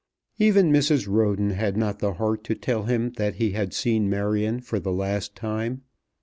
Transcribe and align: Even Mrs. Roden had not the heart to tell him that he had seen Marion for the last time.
Even 0.39 0.71
Mrs. 0.71 1.07
Roden 1.07 1.51
had 1.51 1.77
not 1.77 1.99
the 1.99 2.13
heart 2.13 2.43
to 2.45 2.55
tell 2.55 2.85
him 2.85 3.11
that 3.17 3.35
he 3.35 3.51
had 3.51 3.71
seen 3.71 4.09
Marion 4.09 4.59
for 4.59 4.79
the 4.79 4.91
last 4.91 5.35
time. 5.35 5.83